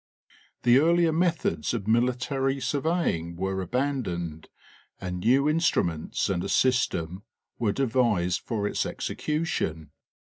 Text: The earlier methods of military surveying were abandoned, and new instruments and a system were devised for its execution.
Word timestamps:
The 0.63 0.79
earlier 0.79 1.11
methods 1.13 1.75
of 1.75 1.87
military 1.87 2.59
surveying 2.59 3.35
were 3.35 3.61
abandoned, 3.61 4.49
and 4.99 5.19
new 5.19 5.47
instruments 5.47 6.27
and 6.27 6.43
a 6.43 6.49
system 6.49 7.21
were 7.59 7.71
devised 7.71 8.41
for 8.41 8.65
its 8.67 8.83
execution. 8.87 9.91